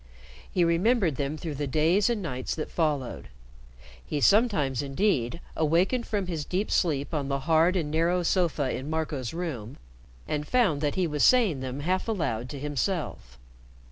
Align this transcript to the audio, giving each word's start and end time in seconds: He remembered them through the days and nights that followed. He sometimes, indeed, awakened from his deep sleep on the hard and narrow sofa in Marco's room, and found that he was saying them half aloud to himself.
He 0.51 0.63
remembered 0.63 1.17
them 1.17 1.37
through 1.37 1.53
the 1.53 1.67
days 1.67 2.09
and 2.09 2.23
nights 2.23 2.55
that 2.55 2.71
followed. 2.71 3.27
He 4.03 4.19
sometimes, 4.19 4.81
indeed, 4.81 5.39
awakened 5.55 6.07
from 6.07 6.25
his 6.25 6.43
deep 6.43 6.71
sleep 6.71 7.13
on 7.13 7.27
the 7.27 7.41
hard 7.41 7.75
and 7.75 7.91
narrow 7.91 8.23
sofa 8.23 8.75
in 8.75 8.89
Marco's 8.89 9.31
room, 9.31 9.77
and 10.27 10.47
found 10.47 10.81
that 10.81 10.95
he 10.95 11.05
was 11.05 11.23
saying 11.23 11.59
them 11.59 11.81
half 11.81 12.07
aloud 12.07 12.49
to 12.49 12.57
himself. 12.59 13.37